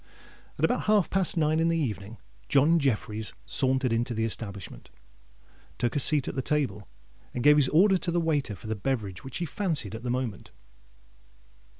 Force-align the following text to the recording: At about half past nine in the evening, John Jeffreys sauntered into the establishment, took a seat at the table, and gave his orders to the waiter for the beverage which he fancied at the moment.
At 0.57 0.65
about 0.65 0.85
half 0.85 1.11
past 1.11 1.37
nine 1.37 1.59
in 1.59 1.67
the 1.67 1.77
evening, 1.77 2.17
John 2.49 2.79
Jeffreys 2.79 3.33
sauntered 3.45 3.93
into 3.93 4.15
the 4.15 4.25
establishment, 4.25 4.89
took 5.77 5.95
a 5.95 5.99
seat 5.99 6.27
at 6.27 6.33
the 6.33 6.41
table, 6.41 6.87
and 7.35 7.43
gave 7.43 7.57
his 7.57 7.69
orders 7.69 7.99
to 7.99 8.11
the 8.11 8.19
waiter 8.19 8.55
for 8.55 8.65
the 8.65 8.75
beverage 8.75 9.23
which 9.23 9.37
he 9.37 9.45
fancied 9.45 9.93
at 9.93 10.01
the 10.01 10.09
moment. 10.09 10.49